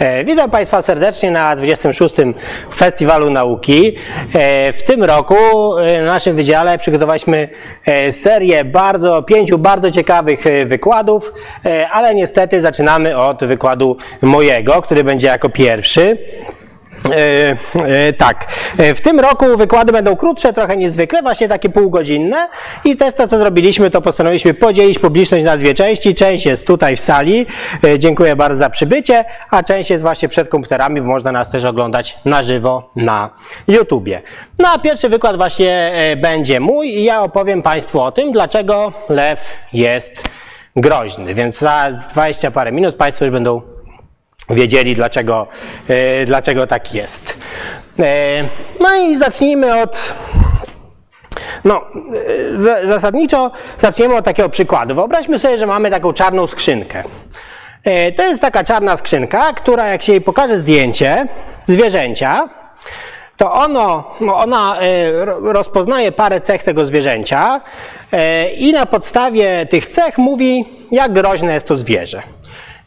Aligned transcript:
E, 0.00 0.24
Witam 0.24 0.50
Państwa 0.50 0.82
serdecznie 0.82 1.30
na 1.30 1.56
26. 1.56 2.14
Festiwalu 2.74 3.30
Nauki. 3.30 3.96
E, 4.34 4.72
W 4.72 4.82
tym 4.82 5.04
roku 5.04 5.34
e, 5.78 5.98
na 5.98 6.04
naszym 6.12 6.36
wydziale 6.36 6.78
przygotowaliśmy 6.78 7.48
serię 8.10 8.64
bardzo, 8.64 9.22
pięciu 9.22 9.58
bardzo 9.58 9.90
ciekawych 9.90 10.44
wykładów, 10.66 11.32
ale 11.92 12.14
niestety 12.14 12.60
zaczynamy 12.60 13.18
od 13.18 13.44
wykładu 13.44 13.96
mojego, 14.22 14.82
który 14.82 15.04
będzie 15.04 15.26
jako 15.26 15.48
pierwszy. 15.48 16.18
E, 17.08 17.56
e, 17.74 18.12
tak, 18.12 18.46
E, 18.78 18.94
w 18.94 19.00
tym 19.00 19.20
roku 19.20 19.56
wykłady 19.56 19.92
będą 19.92 20.16
krótsze 20.16 20.52
trochę 20.52 20.76
niż 20.76 20.90
zwykle, 20.90 21.22
właśnie 21.22 21.48
takie 21.48 21.68
półgodzinne. 21.68 22.48
I 22.84 22.96
też 22.96 23.14
to 23.14 23.28
co 23.28 23.38
zrobiliśmy, 23.38 23.90
to 23.90 24.00
postanowiliśmy 24.00 24.54
podzielić 24.54 24.98
publiczność 24.98 25.44
na 25.44 25.56
dwie 25.56 25.74
części. 25.74 26.14
Część 26.14 26.46
jest 26.46 26.66
tutaj 26.66 26.96
w 26.96 27.00
sali, 27.00 27.46
dziękuję 27.98 28.36
bardzo 28.36 28.58
za 28.58 28.70
przybycie, 28.70 29.24
a 29.50 29.62
część 29.62 29.90
jest 29.90 30.02
właśnie 30.02 30.28
przed 30.28 30.48
komputerami, 30.48 31.00
bo 31.00 31.06
można 31.06 31.32
nas 31.32 31.50
też 31.50 31.64
oglądać 31.64 32.18
na 32.24 32.42
żywo 32.42 32.90
na 32.96 33.30
YouTubie. 33.68 34.22
No 34.58 34.68
a 34.74 34.78
pierwszy 34.78 35.08
wykład 35.08 35.36
właśnie 35.36 35.92
będzie 36.16 36.60
mój 36.60 36.88
i 36.88 37.04
ja 37.04 37.22
opowiem 37.22 37.62
Państwu 37.62 38.00
o 38.00 38.12
tym, 38.12 38.32
dlaczego 38.32 38.92
lew 39.08 39.40
jest 39.72 40.28
groźny, 40.76 41.34
więc 41.34 41.58
za 41.58 41.88
20 42.12 42.50
parę 42.50 42.72
minut 42.72 42.96
Państwo 42.96 43.24
już 43.24 43.32
będą 43.32 43.62
wiedzieli, 44.50 44.94
dlaczego, 44.94 45.46
e, 45.88 46.24
dlaczego 46.24 46.66
tak 46.66 46.94
jest. 46.94 47.38
E, 47.98 48.42
No 48.80 48.94
i 48.96 49.16
zacznijmy 49.16 49.82
od. 49.82 50.14
No, 51.64 51.80
e, 52.50 52.54
za- 52.56 52.86
zasadniczo 52.86 53.50
zaczniemy 53.78 54.16
od 54.16 54.24
takiego 54.24 54.48
przykładu. 54.48 54.94
Wyobraźmy 54.94 55.38
sobie, 55.38 55.58
że 55.58 55.66
mamy 55.66 55.90
taką 55.90 56.12
czarną 56.12 56.46
skrzynkę. 56.46 57.02
To 58.16 58.22
jest 58.22 58.42
taka 58.42 58.64
czarna 58.64 58.96
skrzynka, 58.96 59.52
która 59.52 59.86
jak 59.88 60.02
się 60.02 60.12
jej 60.12 60.20
pokaże 60.20 60.58
zdjęcie 60.58 61.26
zwierzęcia, 61.68 62.48
to 63.36 63.52
ono, 63.52 64.14
no 64.20 64.38
ona 64.38 64.78
ro- 65.12 65.52
rozpoznaje 65.52 66.12
parę 66.12 66.40
cech 66.40 66.62
tego 66.62 66.86
zwierzęcia 66.86 67.60
i 68.56 68.72
na 68.72 68.86
podstawie 68.86 69.66
tych 69.66 69.86
cech 69.86 70.18
mówi, 70.18 70.64
jak 70.90 71.12
groźne 71.12 71.54
jest 71.54 71.66
to 71.66 71.76
zwierzę. 71.76 72.22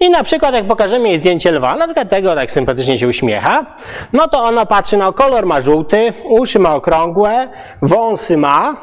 I 0.03 0.09
na 0.09 0.23
przykład 0.23 0.55
jak 0.55 0.67
pokażemy 0.67 1.09
jej 1.09 1.17
zdjęcie 1.17 1.51
lwa, 1.51 1.75
na 1.75 1.85
przykład 1.85 2.09
tego 2.09 2.35
tak 2.35 2.51
sympatycznie 2.51 2.99
się 2.99 3.07
uśmiecha, 3.07 3.65
no 4.13 4.27
to 4.27 4.43
ona 4.43 4.65
patrzy 4.65 4.97
na 4.97 5.11
kolor 5.11 5.45
ma 5.45 5.61
żółty, 5.61 6.13
uszy 6.23 6.59
ma 6.59 6.75
okrągłe, 6.75 7.47
wąsy 7.81 8.37
ma, 8.37 8.75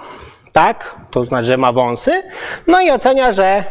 tak, 0.53 0.97
to 1.11 1.25
znaczy, 1.25 1.47
że 1.47 1.57
ma 1.57 1.73
wąsy, 1.73 2.23
no 2.67 2.81
i 2.81 2.91
ocenia, 2.91 3.33
że 3.33 3.65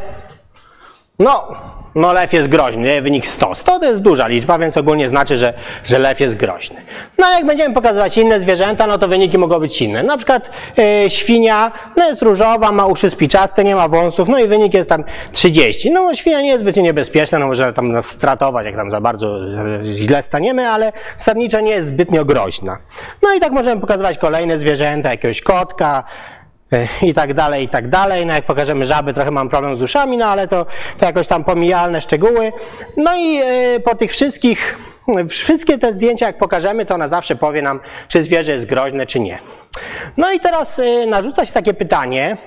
no, 1.19 1.47
no 1.95 2.13
lew 2.13 2.33
jest 2.33 2.47
groźny, 2.47 3.01
wynik 3.01 3.27
100. 3.27 3.55
100 3.55 3.79
to 3.79 3.85
jest 3.85 4.01
duża 4.01 4.27
liczba, 4.27 4.59
więc 4.59 4.77
ogólnie 4.77 5.09
znaczy, 5.09 5.37
że, 5.37 5.53
że 5.83 5.99
lew 5.99 6.19
jest 6.19 6.35
groźny. 6.35 6.81
No 7.17 7.27
ale 7.27 7.35
jak 7.35 7.45
będziemy 7.45 7.75
pokazywać 7.75 8.17
inne 8.17 8.41
zwierzęta, 8.41 8.87
no 8.87 8.97
to 8.97 9.07
wyniki 9.07 9.37
mogą 9.37 9.59
być 9.59 9.81
inne. 9.81 10.03
Na 10.03 10.17
przykład 10.17 10.49
e, 10.77 11.09
świnia, 11.09 11.71
no 11.95 12.09
jest 12.09 12.21
różowa, 12.21 12.71
ma 12.71 12.85
uszy 12.85 13.09
spiczaste, 13.09 13.63
nie 13.63 13.75
ma 13.75 13.87
wąsów, 13.87 14.29
no 14.29 14.39
i 14.39 14.47
wynik 14.47 14.73
jest 14.73 14.89
tam 14.89 15.03
30. 15.31 15.91
No 15.91 16.15
świnia 16.15 16.41
nie 16.41 16.49
jest 16.49 16.61
zbyt 16.61 16.75
niebezpieczna, 16.75 17.39
no 17.39 17.47
może 17.47 17.73
tam 17.73 17.91
nas 17.91 18.05
stratować, 18.05 18.65
jak 18.65 18.75
tam 18.75 18.91
za 18.91 19.01
bardzo 19.01 19.37
e, 19.81 19.85
źle 19.85 20.23
staniemy, 20.23 20.67
ale 20.67 20.91
zasadniczo 21.17 21.59
nie 21.59 21.71
jest 21.71 21.87
zbytnio 21.87 22.25
groźna. 22.25 22.77
No 23.23 23.33
i 23.33 23.39
tak 23.39 23.51
możemy 23.51 23.81
pokazywać 23.81 24.17
kolejne 24.17 24.59
zwierzęta, 24.59 25.09
jakiegoś 25.09 25.41
kotka, 25.41 26.03
i 27.09 27.13
tak 27.13 27.33
dalej, 27.33 27.63
i 27.63 27.69
tak 27.69 27.87
dalej. 27.87 28.25
No 28.25 28.33
jak 28.33 28.45
pokażemy 28.45 28.85
żaby, 28.85 29.13
trochę 29.13 29.31
mam 29.31 29.49
problem 29.49 29.75
z 29.75 29.81
uszami, 29.81 30.17
no 30.17 30.25
ale 30.25 30.47
to, 30.47 30.65
to 30.97 31.05
jakoś 31.05 31.27
tam 31.27 31.43
pomijalne 31.43 32.01
szczegóły. 32.01 32.51
No 32.97 33.15
i 33.17 33.41
e, 33.43 33.79
po 33.79 33.95
tych 33.95 34.11
wszystkich, 34.11 34.77
wszystkie 35.29 35.77
te 35.77 35.93
zdjęcia 35.93 36.27
jak 36.27 36.37
pokażemy, 36.37 36.85
to 36.85 36.95
ona 36.95 37.09
zawsze 37.09 37.35
powie 37.35 37.61
nam, 37.61 37.79
czy 38.07 38.23
zwierzę 38.23 38.51
jest 38.51 38.65
groźne, 38.65 39.05
czy 39.05 39.19
nie. 39.19 39.39
No 40.17 40.31
i 40.31 40.39
teraz 40.39 40.79
e, 40.79 41.05
narzuca 41.05 41.45
się 41.45 41.53
takie 41.53 41.73
pytanie, 41.73 42.37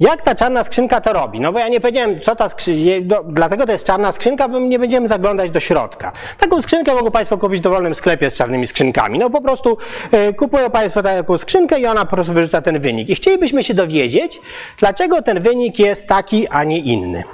jak 0.00 0.22
ta 0.22 0.34
czarna 0.34 0.64
skrzynka 0.64 1.00
to 1.00 1.12
robi? 1.12 1.40
No 1.40 1.52
bo 1.52 1.58
ja 1.58 1.68
nie 1.68 1.80
powiedziałem, 1.80 2.20
co 2.20 2.36
ta 2.36 2.48
skrzynka, 2.48 3.16
dlatego 3.28 3.66
to 3.66 3.72
jest 3.72 3.86
czarna 3.86 4.12
skrzynka, 4.12 4.48
bo 4.48 4.58
nie 4.58 4.78
będziemy 4.78 5.08
zaglądać 5.08 5.50
do 5.50 5.60
środka. 5.60 6.12
Taką 6.38 6.62
skrzynkę 6.62 6.94
mogą 6.94 7.10
Państwo 7.10 7.38
kupić 7.38 7.60
w 7.60 7.62
dowolnym 7.62 7.94
sklepie 7.94 8.30
z 8.30 8.36
czarnymi 8.36 8.66
skrzynkami. 8.66 9.18
No 9.18 9.30
po 9.30 9.40
prostu 9.40 9.78
e, 10.12 10.32
kupują 10.32 10.70
Państwo 10.70 11.02
taką 11.02 11.38
skrzynkę 11.38 11.80
i 11.80 11.86
ona 11.86 12.04
po 12.04 12.16
prostu 12.16 12.32
wyrzuca 12.32 12.62
ten 12.62 12.80
wynik. 12.80 13.08
I 13.08 13.14
chcielibyśmy 13.14 13.64
się 13.64 13.74
dowiedzieć, 13.74 14.40
dlaczego 14.78 15.22
ten 15.22 15.40
wynik 15.40 15.78
jest 15.78 16.08
taki, 16.08 16.48
a 16.48 16.64
nie 16.64 16.78
inny. 16.78 17.24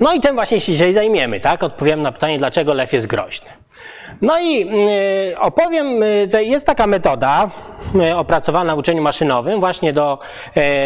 No 0.00 0.12
i 0.12 0.20
tym 0.20 0.34
właśnie 0.34 0.60
się 0.60 0.72
dzisiaj 0.72 0.94
zajmiemy, 0.94 1.40
tak? 1.40 1.62
Odpowiem 1.62 2.02
na 2.02 2.12
pytanie, 2.12 2.38
dlaczego 2.38 2.74
lew 2.74 2.92
jest 2.92 3.06
groźny. 3.06 3.59
No 4.22 4.40
i 4.40 4.62
y, 5.32 5.38
opowiem, 5.40 6.02
y, 6.02 6.28
to 6.32 6.40
jest 6.40 6.66
taka 6.66 6.86
metoda 6.86 7.50
y, 7.94 8.16
opracowana 8.16 8.76
w 8.76 8.78
uczeniu 8.78 9.02
maszynowym 9.02 9.60
właśnie 9.60 9.92
do, 9.92 10.18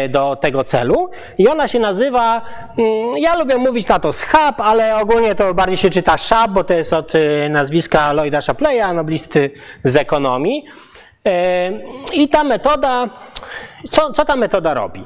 do 0.09 0.35
tego 0.35 0.63
celu 0.63 1.09
i 1.37 1.47
ona 1.47 1.67
się 1.67 1.79
nazywa, 1.79 2.41
y, 2.79 3.19
ja 3.19 3.35
lubię 3.37 3.57
mówić 3.57 3.87
na 3.87 3.99
to 3.99 4.13
schab, 4.13 4.61
ale 4.61 4.97
ogólnie 4.97 5.35
to 5.35 5.53
bardziej 5.53 5.77
się 5.77 5.89
czyta 5.89 6.17
szab, 6.17 6.51
bo 6.51 6.63
to 6.63 6.73
jest 6.73 6.93
od 6.93 7.13
nazwiska 7.49 8.13
Lloyda 8.13 8.41
Shapleya, 8.41 8.93
noblisty 8.93 9.51
z 9.83 9.95
ekonomii. 9.95 10.65
I 12.13 12.29
ta 12.29 12.43
metoda, 12.43 13.09
co, 13.91 14.13
co 14.13 14.25
ta 14.25 14.35
metoda 14.35 14.73
robi? 14.73 15.05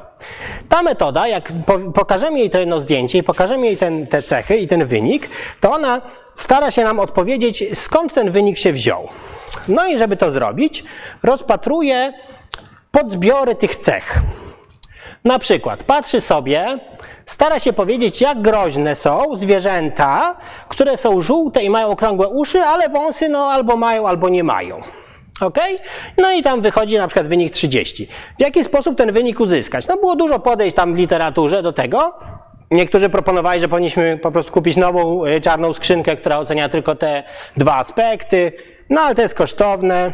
Ta 0.70 0.82
metoda, 0.82 1.28
jak 1.28 1.52
po, 1.66 1.78
pokażemy 1.78 2.38
jej 2.38 2.50
to 2.50 2.58
jedno 2.58 2.80
zdjęcie 2.80 3.18
i 3.18 3.22
pokażemy 3.22 3.66
jej 3.66 3.76
ten, 3.76 4.06
te 4.06 4.22
cechy 4.22 4.56
i 4.56 4.68
ten 4.68 4.86
wynik, 4.86 5.28
to 5.60 5.72
ona 5.72 6.00
stara 6.34 6.70
się 6.70 6.84
nam 6.84 7.00
odpowiedzieć, 7.00 7.64
skąd 7.74 8.14
ten 8.14 8.30
wynik 8.30 8.58
się 8.58 8.72
wziął. 8.72 9.08
No 9.68 9.86
i 9.86 9.98
żeby 9.98 10.16
to 10.16 10.30
zrobić, 10.30 10.84
rozpatruje 11.22 12.12
podzbiory 12.90 13.54
tych 13.54 13.76
cech. 13.76 14.18
Na 15.24 15.38
przykład 15.38 15.82
patrzy 15.82 16.20
sobie, 16.20 16.78
stara 17.26 17.58
się 17.58 17.72
powiedzieć, 17.72 18.20
jak 18.20 18.42
groźne 18.42 18.94
są 18.94 19.36
zwierzęta, 19.36 20.36
które 20.68 20.96
są 20.96 21.22
żółte 21.22 21.64
i 21.64 21.70
mają 21.70 21.88
okrągłe 21.88 22.28
uszy, 22.28 22.60
ale 22.60 22.88
wąsy 22.88 23.28
no 23.28 23.38
albo 23.38 23.76
mają, 23.76 24.08
albo 24.08 24.28
nie 24.28 24.44
mają. 24.44 24.82
Ok? 25.40 25.58
No 26.18 26.32
i 26.32 26.42
tam 26.42 26.60
wychodzi 26.60 26.98
na 26.98 27.08
przykład 27.08 27.28
wynik 27.28 27.52
30. 27.52 28.08
W 28.38 28.40
jaki 28.40 28.64
sposób 28.64 28.98
ten 28.98 29.12
wynik 29.12 29.40
uzyskać? 29.40 29.88
No 29.88 29.96
było 29.96 30.16
dużo 30.16 30.38
podejść 30.38 30.76
tam 30.76 30.94
w 30.94 30.98
literaturze 30.98 31.62
do 31.62 31.72
tego. 31.72 32.14
Niektórzy 32.70 33.08
proponowali, 33.08 33.60
że 33.60 33.68
powinniśmy 33.68 34.18
po 34.22 34.32
prostu 34.32 34.52
kupić 34.52 34.76
nową 34.76 35.26
y, 35.26 35.40
czarną 35.40 35.74
skrzynkę, 35.74 36.16
która 36.16 36.38
ocenia 36.38 36.68
tylko 36.68 36.94
te 36.94 37.22
dwa 37.56 37.76
aspekty. 37.76 38.52
No 38.90 39.00
ale 39.00 39.14
to 39.14 39.22
jest 39.22 39.34
kosztowne. 39.34 40.12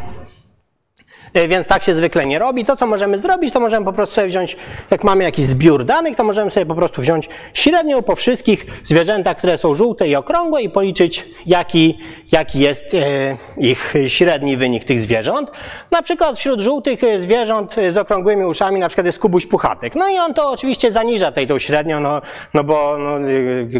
E, 1.36 1.48
Więc 1.48 1.68
tak 1.68 1.82
się 1.82 1.94
zwykle 1.94 2.26
nie 2.26 2.38
robi. 2.38 2.64
To, 2.64 2.76
co 2.76 2.86
możemy 2.86 3.18
zrobić, 3.18 3.52
to 3.52 3.60
możemy 3.60 3.86
po 3.86 3.92
prostu 3.92 4.14
sobie 4.14 4.26
wziąć, 4.26 4.56
jak 4.90 5.04
mamy 5.04 5.24
jakiś 5.24 5.46
zbiór 5.46 5.84
danych, 5.84 6.16
to 6.16 6.24
możemy 6.24 6.50
sobie 6.50 6.66
po 6.66 6.74
prostu 6.74 7.02
wziąć 7.02 7.28
średnią 7.54 8.02
po 8.02 8.16
wszystkich 8.16 8.66
zwierzętach, 8.82 9.36
które 9.36 9.58
są 9.58 9.74
żółte 9.74 10.08
i 10.08 10.16
okrągłe 10.16 10.62
i 10.62 10.70
policzyć, 10.70 11.24
jaki, 11.46 11.98
jaki 12.32 12.58
jest 12.58 12.94
e, 12.94 13.36
ich 13.56 13.94
średni 14.06 14.56
wynik 14.56 14.84
tych 14.84 15.02
zwierząt. 15.02 15.50
Na 15.90 16.02
przykład 16.02 16.38
wśród 16.38 16.60
żółtych 16.60 17.04
e, 17.04 17.20
zwierząt 17.20 17.76
z 17.90 17.96
okrągłymi 17.96 18.44
uszami 18.44 18.80
na 18.80 18.88
przykład 18.88 19.06
jest 19.06 19.18
kubuś 19.18 19.46
puchatek. 19.46 19.94
No 19.94 20.08
i 20.08 20.18
on 20.18 20.34
to 20.34 20.50
oczywiście 20.50 20.92
zaniża 20.92 21.32
tej 21.32 21.46
tą 21.46 21.58
średnią, 21.58 22.00
no, 22.00 22.22
no 22.54 22.64
bo 22.64 22.96
no, 22.98 23.18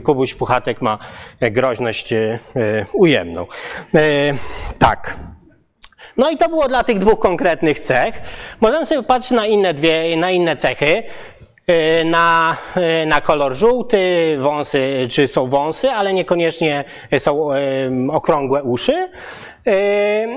kubuś 0.00 0.34
puchatek 0.34 0.82
ma 0.82 0.98
groźność 1.40 2.14
ujemną. 2.92 3.46
Tak. 4.78 5.16
No 6.16 6.30
i 6.30 6.36
to 6.36 6.48
było 6.48 6.68
dla 6.68 6.84
tych 6.84 6.98
dwóch 6.98 7.18
konkretnych 7.18 7.80
cech. 7.80 8.22
Możemy 8.60 8.86
sobie 8.86 9.02
patrzeć 9.02 9.30
na 9.30 9.46
inne, 9.46 9.74
dwie, 9.74 10.16
na 10.16 10.30
inne 10.30 10.56
cechy. 10.56 11.02
Yy, 11.68 12.04
Na, 12.04 12.56
yy, 12.76 13.06
na 13.06 13.20
kolor 13.20 13.54
żółty, 13.54 14.36
wąsy, 14.40 15.08
czy 15.10 15.28
są 15.28 15.46
wąsy, 15.46 15.90
ale 15.90 16.12
niekoniecznie 16.12 16.84
są 17.18 17.54
yy, 17.54 18.12
okrągłe 18.12 18.62
uszy. 18.62 19.08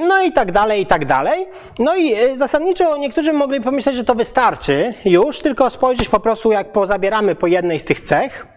No 0.07 0.21
i 0.21 0.31
tak 0.31 0.51
dalej, 0.51 0.81
i 0.81 0.85
tak 0.85 1.05
dalej. 1.05 1.47
No 1.79 1.95
i 1.95 2.15
zasadniczo 2.35 2.97
niektórzy 2.97 3.33
mogli 3.33 3.61
pomyśleć, 3.61 3.95
że 3.95 4.03
to 4.03 4.15
wystarczy 4.15 4.93
już, 5.05 5.39
tylko 5.39 5.69
spojrzeć 5.69 6.09
po 6.09 6.19
prostu, 6.19 6.51
jak 6.51 6.71
pozabieramy 6.71 7.35
po 7.35 7.47
jednej 7.47 7.79
z 7.79 7.85
tych 7.85 8.01
cech. 8.01 8.47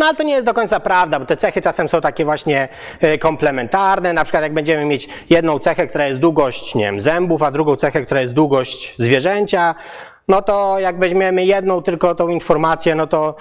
No 0.00 0.06
ale 0.06 0.14
to 0.14 0.22
nie 0.22 0.32
jest 0.32 0.46
do 0.46 0.54
końca 0.54 0.80
prawda, 0.80 1.20
bo 1.20 1.26
te 1.26 1.36
cechy 1.36 1.62
czasem 1.62 1.88
są 1.88 2.00
takie 2.00 2.24
właśnie 2.24 2.68
e, 3.00 3.18
komplementarne. 3.18 4.12
Na 4.12 4.24
przykład 4.24 4.42
jak 4.42 4.54
będziemy 4.54 4.84
mieć 4.84 5.08
jedną 5.30 5.58
cechę, 5.58 5.86
która 5.86 6.06
jest 6.06 6.20
długość, 6.20 6.74
nie 6.74 6.84
wiem, 6.84 7.00
zębów, 7.00 7.42
a 7.42 7.50
drugą 7.50 7.76
cechę, 7.76 8.02
która 8.02 8.20
jest 8.20 8.34
długość 8.34 8.94
zwierzęcia, 8.98 9.74
no 10.28 10.42
to 10.42 10.78
jak 10.78 10.98
weźmiemy 10.98 11.44
jedną 11.44 11.82
tylko 11.82 12.14
tą 12.14 12.28
informację, 12.28 12.94
no 12.94 13.06
to 13.06 13.36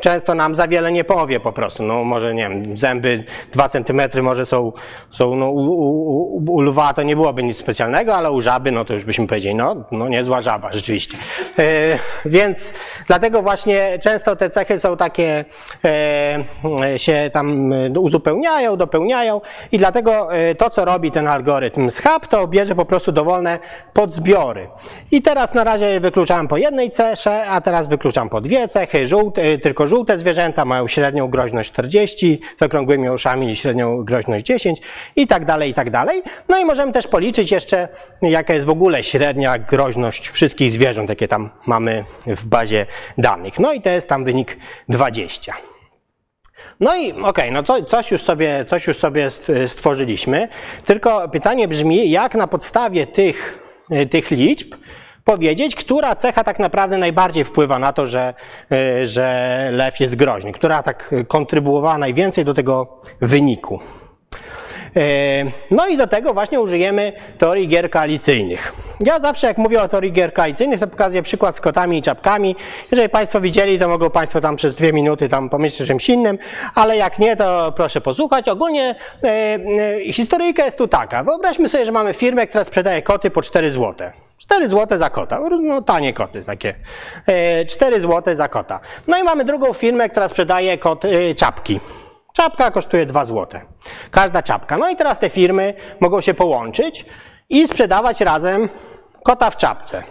często 0.00 0.34
nam 0.34 0.54
za 0.54 0.68
wiele 0.68 0.92
nie 0.92 1.04
powie 1.04 1.40
po 1.40 1.52
prostu. 1.52 1.82
No 1.82 2.04
może 2.04 2.34
nie 2.34 2.48
wiem, 2.48 2.78
zęby 2.78 3.24
2 3.52 3.68
cm 3.68 4.00
może 4.22 4.46
są, 4.46 4.72
są 5.10 5.36
no, 5.36 5.50
u, 5.50 5.58
u, 5.58 6.54
u, 6.54 6.60
lwa 6.60 6.94
to 6.94 7.02
nie 7.02 7.16
byłoby 7.16 7.42
nic 7.42 7.56
specjalnego, 7.56 8.16
ale 8.16 8.30
u 8.30 8.40
żaby 8.40 8.72
no 8.72 8.84
to 8.84 8.94
już 8.94 9.04
byśmy 9.04 9.26
powiedzieli, 9.26 9.54
no, 9.54 9.76
no 9.92 10.08
niezła 10.08 10.42
żaba 10.42 10.72
rzeczywiście. 10.72 11.18
E, 11.58 11.98
więc 12.24 12.72
dlatego 13.06 13.42
właśnie 13.42 13.98
często 13.98 14.36
te 14.36 14.50
cechy 14.50 14.78
są 14.78 14.96
takie, 14.96 15.44
e, 15.84 16.98
się 16.98 17.30
tam 17.32 17.72
uzupełniają, 17.98 18.76
dopełniają 18.76 19.40
i 19.72 19.78
dlatego 19.78 20.28
to, 20.58 20.70
co 20.70 20.84
robi 20.84 21.12
ten 21.12 21.26
algorytm 21.28 21.90
SHAP, 21.90 22.26
to 22.26 22.46
bierze 22.48 22.74
po 22.74 22.84
prostu 22.84 23.12
dowolne 23.12 23.58
podzbiory. 23.92 24.68
I 25.10 25.22
teraz 25.22 25.54
na 25.54 25.64
razie 25.64 26.00
wykluczałem 26.00 26.48
po 26.48 26.56
jednej 26.56 26.90
cesze, 26.90 27.46
a 27.46 27.60
teraz 27.60 27.88
wykluczam 27.88 28.28
po 28.28 28.40
dwie 28.40 28.68
cechy. 28.68 29.06
Żółte, 29.22 29.58
tylko 29.58 29.86
żółte 29.86 30.18
zwierzęta 30.18 30.64
mają 30.64 30.88
średnią 30.88 31.28
groźność 31.28 31.72
40, 31.72 32.40
z 32.60 32.62
okrągłymi 32.62 33.10
uszami 33.10 33.56
średnią 33.56 34.04
groźność 34.04 34.44
10 34.44 34.80
i 35.16 35.26
tak 35.26 35.44
dalej, 35.44 35.70
i 35.70 35.74
tak 35.74 35.90
dalej. 35.90 36.22
No 36.48 36.58
i 36.58 36.64
możemy 36.64 36.92
też 36.92 37.08
policzyć 37.08 37.50
jeszcze, 37.50 37.88
jaka 38.22 38.54
jest 38.54 38.66
w 38.66 38.70
ogóle 38.70 39.04
średnia 39.04 39.58
groźność 39.58 40.28
wszystkich 40.28 40.70
zwierząt, 40.72 41.10
jakie 41.10 41.28
tam 41.28 41.50
mamy 41.66 42.04
w 42.26 42.46
bazie 42.46 42.86
danych. 43.18 43.58
No 43.58 43.72
i 43.72 43.80
to 43.80 43.90
jest 43.90 44.08
tam 44.08 44.24
wynik 44.24 44.56
20. 44.88 45.54
No 46.80 46.96
i 46.96 47.12
okej, 47.12 47.22
okay, 47.24 47.50
no 47.50 47.62
co, 47.62 47.84
coś, 47.84 48.10
już 48.10 48.22
sobie, 48.22 48.64
coś 48.68 48.86
już 48.86 48.98
sobie 48.98 49.28
stworzyliśmy, 49.66 50.48
tylko 50.84 51.28
pytanie 51.28 51.68
brzmi, 51.68 52.10
jak 52.10 52.34
na 52.34 52.46
podstawie 52.46 53.06
tych, 53.06 53.58
tych 54.10 54.30
liczb 54.30 54.74
powiedzieć, 55.24 55.76
która 55.76 56.16
cecha 56.16 56.44
tak 56.44 56.58
naprawdę 56.58 56.98
najbardziej 56.98 57.44
wpływa 57.44 57.78
na 57.78 57.92
to, 57.92 58.06
że, 58.06 58.34
e, 58.72 59.06
że 59.06 59.68
lew 59.72 60.00
jest 60.00 60.16
groźny, 60.16 60.52
która 60.52 60.82
tak 60.82 61.14
kontrybuowała 61.28 61.98
najwięcej 61.98 62.44
do 62.44 62.54
tego 62.54 63.00
wyniku. 63.20 63.80
E, 64.96 65.44
no 65.70 65.86
i 65.86 65.96
do 65.96 66.06
tego 66.06 66.34
właśnie 66.34 66.60
użyjemy 66.60 67.12
teorii 67.38 67.68
gier 67.68 67.90
koalicyjnych. 67.90 68.72
Ja 69.00 69.18
zawsze 69.18 69.46
jak 69.46 69.58
mówię 69.58 69.82
o 69.82 69.88
teorii 69.88 70.12
gier 70.12 70.32
koalicyjnych, 70.32 70.80
to 70.80 70.86
pokazuję 70.86 71.22
przykład 71.22 71.56
z 71.56 71.60
kotami 71.60 71.98
i 71.98 72.02
czapkami. 72.02 72.56
Jeżeli 72.90 73.08
Państwo 73.08 73.40
widzieli, 73.40 73.78
to 73.78 73.88
mogą 73.88 74.10
Państwo 74.10 74.40
tam 74.40 74.56
przez 74.56 74.74
dwie 74.74 74.92
minuty 74.92 75.28
tam 75.28 75.50
pomyśleć 75.50 75.82
o 75.82 75.86
czymś 75.86 76.08
innym, 76.08 76.38
ale 76.74 76.96
jak 76.96 77.18
nie, 77.18 77.36
to 77.36 77.72
proszę 77.76 78.00
posłuchać. 78.00 78.48
Ogólnie 78.48 78.94
e, 79.24 79.28
e, 79.28 80.12
historyjka 80.12 80.64
jest 80.64 80.78
tu 80.78 80.88
taka. 80.88 81.24
Wyobraźmy 81.24 81.68
sobie, 81.68 81.86
że 81.86 81.92
mamy 81.92 82.14
firmę, 82.14 82.46
która 82.46 82.64
sprzedaje 82.64 83.02
koty 83.02 83.30
po 83.30 83.42
4 83.42 83.72
złote. 83.72 84.21
4 84.42 84.68
zł 84.68 84.98
za 84.98 85.10
kota, 85.10 85.40
no 85.62 85.82
tanie 85.82 86.12
koty 86.12 86.44
takie. 86.44 86.74
4 87.68 87.96
e, 87.96 88.00
zł 88.00 88.36
za 88.36 88.48
kota. 88.48 88.80
No 89.06 89.18
i 89.18 89.22
mamy 89.22 89.44
drugą 89.44 89.72
firmę, 89.72 90.08
która 90.08 90.28
sprzedaje 90.28 90.78
kot, 90.78 91.04
e, 91.04 91.34
czapki. 91.34 91.80
Czapka 92.32 92.70
kosztuje 92.70 93.06
2 93.06 93.24
zł. 93.24 93.60
Każda 94.10 94.42
czapka. 94.42 94.78
No 94.78 94.88
i 94.88 94.96
teraz 94.96 95.18
te 95.18 95.30
firmy 95.30 95.74
mogą 96.00 96.20
się 96.20 96.34
połączyć 96.34 97.06
i 97.48 97.68
sprzedawać 97.68 98.20
razem 98.20 98.68
kota 99.24 99.50
w 99.50 99.56
czapce. 99.56 100.02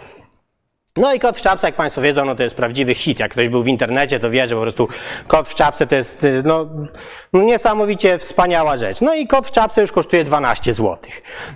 No 0.96 1.14
i 1.14 1.20
kot 1.20 1.38
w 1.38 1.42
czapce, 1.42 1.66
jak 1.66 1.76
Państwo 1.76 2.02
wiedzą, 2.02 2.24
no 2.24 2.34
to 2.34 2.42
jest 2.42 2.56
prawdziwy 2.56 2.94
hit. 2.94 3.20
Jak 3.20 3.32
ktoś 3.32 3.48
był 3.48 3.62
w 3.62 3.68
internecie, 3.68 4.20
to 4.20 4.30
wie, 4.30 4.48
że 4.48 4.54
po 4.54 4.60
prostu 4.60 4.88
kot 5.28 5.48
w 5.48 5.54
czapce 5.54 5.86
to 5.86 5.94
jest 5.94 6.26
no, 6.44 6.66
niesamowicie 7.32 8.18
wspaniała 8.18 8.76
rzecz. 8.76 9.00
No 9.00 9.14
i 9.14 9.26
kot 9.26 9.46
w 9.46 9.50
czapce 9.50 9.80
już 9.80 9.92
kosztuje 9.92 10.24
12 10.24 10.74
zł. 10.74 10.98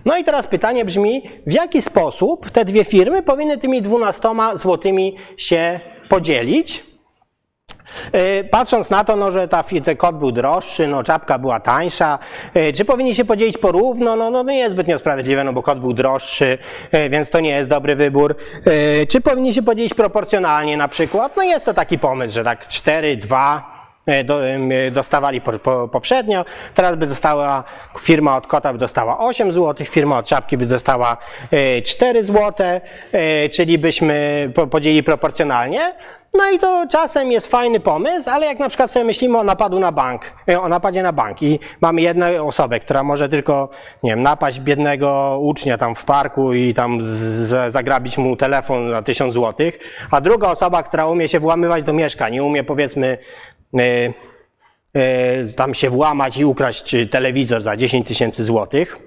No 0.05 0.17
i 0.17 0.25
teraz 0.25 0.47
pytanie 0.47 0.85
brzmi, 0.85 1.23
w 1.47 1.53
jaki 1.53 1.83
sposób 1.83 2.51
te 2.51 2.65
dwie 2.65 2.85
firmy 2.85 3.23
powinny 3.23 3.59
tymi 3.59 3.83
12 3.83 4.29
złotymi 4.55 5.17
się 5.37 5.81
podzielić? 6.09 6.96
E, 8.13 8.45
patrząc 8.45 8.91
na 8.91 9.05
to, 9.05 9.17
no, 9.17 9.31
że 9.31 9.49
ta, 9.49 9.65
ten 9.85 9.97
kot 9.97 10.19
był 10.19 10.33
droższy, 10.33 10.87
no, 10.87 11.03
czapka 11.03 11.39
była 11.39 11.61
tańsza, 11.61 12.19
e, 12.55 12.73
czy 12.73 12.85
powinni 12.85 13.15
się 13.15 13.25
podzielić 13.25 13.59
porówno? 13.59 14.17
No, 14.17 14.31
no, 14.31 14.43
no 14.45 14.53
nie 14.53 14.59
jest 14.59 14.73
zbytnio 14.73 14.99
sprawiedliwe, 14.99 15.45
no 15.45 15.53
bo 15.53 15.63
kot 15.63 15.81
był 15.81 15.93
droższy, 15.93 16.59
e, 16.93 17.09
więc 17.09 17.31
to 17.31 17.41
nie 17.41 17.51
jest 17.51 17.71
dobry 17.71 17.97
wybór. 17.97 18.37
Czy 19.09 19.21
powinni 19.21 19.55
się 19.55 19.63
podzielić 19.63 19.95
proporcjonalnie 19.95 20.77
na 20.77 20.89
przykład? 20.89 21.37
No 21.37 21.43
jest 21.43 21.65
to 21.65 21.75
taki 21.75 21.99
pomysł, 21.99 22.35
że 22.35 22.45
tak 22.45 22.69
4, 22.69 23.17
2, 23.17 23.76
dostawali 24.93 25.41
poprzednio, 25.93 26.45
teraz 26.75 26.97
by 26.97 27.07
dostała 27.07 27.65
firma 27.99 28.37
od 28.37 28.47
kota 28.47 28.73
by 28.73 28.79
dostała 28.79 29.19
8 29.19 29.53
zł, 29.53 29.87
firma 29.87 30.19
od 30.19 30.27
czapki 30.27 30.57
by 30.57 30.67
dostała 30.67 31.17
4 31.85 32.25
zł, 32.25 32.67
czyli 33.53 33.79
byśmy 33.79 34.51
podzielili 34.71 35.03
proporcjonalnie. 35.03 35.95
No 36.37 36.51
i 36.51 36.59
to 36.59 36.87
czasem 36.91 37.33
jest 37.33 37.47
fajny 37.47 37.81
pomysł, 37.81 38.31
ale 38.31 38.47
jak 38.47 38.59
na 38.59 38.69
przykład 38.69 38.91
sobie 38.91 39.05
myślimy 39.05 39.39
o 39.39 39.45
napadu 39.45 39.79
na 39.79 39.93
bank, 39.93 40.23
e, 40.49 40.61
o 40.61 40.69
napadzie 40.69 41.03
na 41.03 41.13
bank 41.13 41.43
i 41.43 41.59
mamy 41.81 42.01
jedną 42.01 42.47
osobę, 42.47 42.81
która 42.81 43.03
może 43.03 43.29
tylko, 43.29 43.69
nie 44.03 44.11
wiem, 44.11 44.23
napaść 44.23 44.61
biednego 44.61 45.39
ucznia 45.43 45.79
tam 45.79 45.95
w 45.95 46.05
parku 46.05 46.53
i 46.53 46.75
tam 46.75 46.99
zagrabić 47.69 48.19
mu 48.19 48.37
telefon 48.37 48.91
na 48.91 49.03
1000 49.03 49.35
złotych, 49.35 49.79
a 50.11 50.21
druga 50.21 50.49
osoba, 50.49 50.83
która 50.83 51.07
umie 51.07 51.29
się 51.29 51.41
włamywać 51.41 51.85
do 51.85 51.93
mieszkań 51.93 52.35
i 52.35 52.41
umie 52.41 52.65
powiedzmy 52.65 53.19
tam 55.57 55.75
się 55.75 55.91
włamać 55.91 56.37
i 56.37 56.45
ukraść 56.45 56.97
telewizor 57.11 57.63
za 57.63 57.77
10 57.77 58.09
tysięcy 58.09 58.45
złotych, 58.45 59.07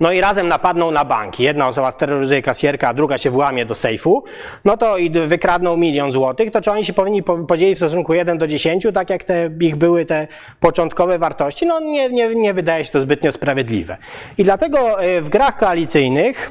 no 0.00 0.12
i 0.12 0.20
razem 0.20 0.48
napadną 0.48 0.90
na 0.90 1.04
bank. 1.04 1.40
Jedna 1.40 1.68
osoba 1.68 1.92
steroryzuje 1.92 2.42
kasjerkę, 2.42 2.88
a 2.88 2.94
druga 2.94 3.18
się 3.18 3.30
włamie 3.30 3.66
do 3.66 3.74
sejfu, 3.74 4.24
no 4.64 4.76
to 4.76 4.98
i 4.98 5.10
wykradną 5.10 5.76
milion 5.76 6.12
złotych, 6.12 6.50
to 6.50 6.60
czy 6.60 6.70
oni 6.70 6.84
się 6.84 6.92
powinni 6.92 7.22
podzielić 7.22 7.74
w 7.74 7.78
stosunku 7.78 8.14
1 8.14 8.38
do 8.38 8.46
10, 8.46 8.86
tak 8.94 9.10
jak 9.10 9.24
te 9.24 9.50
ich 9.60 9.76
były 9.76 10.06
te 10.06 10.28
początkowe 10.60 11.18
wartości? 11.18 11.66
No 11.66 11.80
nie, 11.80 12.08
nie, 12.08 12.34
nie 12.34 12.54
wydaje 12.54 12.84
się 12.84 12.90
to 12.90 13.00
zbytnio 13.00 13.32
sprawiedliwe. 13.32 13.96
I 14.38 14.44
dlatego 14.44 15.02
e, 15.02 15.22
w 15.22 15.28
grach 15.28 15.58
koalicyjnych 15.58 16.50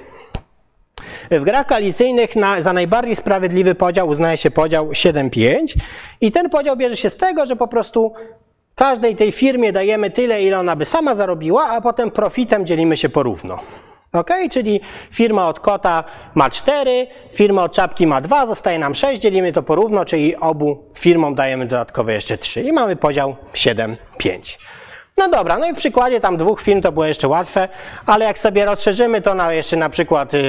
w 1.32 1.44
grach 1.44 1.68
koalicyjnych 1.68 2.36
na, 2.36 2.62
za 2.62 2.74
najbardziej 2.74 3.16
sprawiedliwy 3.16 3.76
podział 3.76 4.08
uznaje 4.08 4.38
się 4.38 4.52
podział 4.52 4.90
7-5 4.90 5.76
i 6.22 6.32
ten 6.32 6.50
podział 6.50 6.78
bierze 6.78 6.98
się 6.98 7.10
z 7.10 7.18
tego, 7.18 7.46
że 7.46 7.56
po 7.56 7.68
prostu 7.68 8.14
Każdej 8.78 9.16
tej 9.16 9.32
firmie 9.32 9.72
dajemy 9.72 10.12
tyle, 10.12 10.44
ile 10.44 10.60
ona 10.60 10.76
by 10.76 10.86
sama 10.86 11.16
zarobiła, 11.16 11.68
a 11.70 11.82
potem 11.82 12.12
profitem 12.12 12.66
dzielimy 12.66 12.98
się 12.98 13.10
porówno. 13.10 13.60
Ok, 14.14 14.32
czyli 14.52 14.82
firma 15.12 15.48
od 15.48 15.60
kota 15.60 16.04
ma 16.36 16.50
4, 16.50 17.08
firma 17.34 17.64
od 17.64 17.72
czapki 17.72 18.08
ma 18.08 18.22
2, 18.22 18.46
zostaje 18.46 18.80
nam 18.80 18.96
6, 18.96 19.22
dzielimy 19.22 19.54
to 19.54 19.64
porówno, 19.64 20.06
czyli 20.06 20.36
obu 20.36 20.84
firmom 20.94 21.36
dajemy 21.36 21.66
dodatkowe 21.66 22.14
jeszcze 22.14 22.38
3 22.38 22.62
i 22.62 22.72
mamy 22.72 22.96
podział 22.96 23.36
7, 23.54 23.98
5. 24.18 24.60
No 25.18 25.30
dobra, 25.30 25.58
no 25.58 25.68
i 25.68 25.74
w 25.74 25.78
przykładzie 25.78 26.19
tam 26.19 26.38
dwóch 26.38 26.62
firm 26.62 26.81
to 26.81 26.91
było 26.91 27.06
jeszcze 27.06 27.27
łatwe, 27.27 27.70
ale 28.06 28.25
jak 28.25 28.39
sobie 28.39 28.65
rozszerzymy 28.65 29.22
to 29.22 29.36
na 29.36 29.53
jeszcze 29.53 29.77
na 29.77 29.89
przykład 29.89 30.34
yy, 30.34 30.41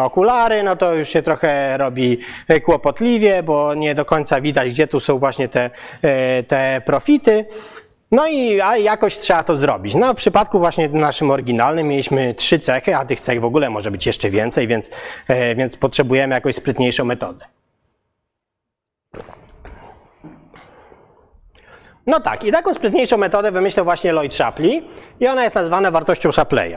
okulary, 0.00 0.62
no 0.62 0.76
to 0.76 0.94
już 0.94 1.08
się 1.08 1.22
trochę 1.22 1.76
robi 1.76 2.18
y, 2.50 2.60
kłopotliwie, 2.60 3.42
bo 3.42 3.74
nie 3.74 3.94
do 3.94 4.04
końca 4.04 4.40
widać, 4.40 4.70
gdzie 4.70 4.86
tu 4.86 5.00
są 5.00 5.18
właśnie 5.18 5.48
te, 5.48 5.70
yy, 6.02 6.10
te 6.42 6.82
profity. 6.86 7.44
No 8.12 8.26
i 8.26 8.60
a 8.60 8.76
jakoś 8.76 9.18
trzeba 9.18 9.42
to 9.42 9.56
zrobić. 9.56 9.94
No 9.94 10.12
w 10.12 10.16
przypadku 10.16 10.58
właśnie 10.58 10.88
naszym 10.88 11.30
oryginalnym 11.30 11.88
mieliśmy 11.88 12.34
trzy 12.34 12.60
cechy, 12.60 12.96
a 12.96 13.04
tych 13.04 13.20
cech 13.20 13.40
w 13.40 13.44
ogóle 13.44 13.70
może 13.70 13.90
być 13.90 14.06
jeszcze 14.06 14.30
więcej, 14.30 14.66
więc, 14.66 14.90
yy, 15.28 15.54
więc 15.54 15.76
potrzebujemy 15.76 16.34
jakąś 16.34 16.54
sprytniejszą 16.54 17.04
metodę. 17.04 17.44
No 22.06 22.20
tak, 22.20 22.44
i 22.44 22.52
taką 22.52 22.74
sprytniejszą 22.74 23.16
metodę 23.16 23.52
wymyślił 23.52 23.84
właśnie 23.84 24.12
Lloyd 24.12 24.34
Shapley 24.34 24.88
i 25.20 25.26
ona 25.26 25.44
jest 25.44 25.56
nazwana 25.56 25.90
wartością 25.90 26.32
Shapleya. 26.32 26.76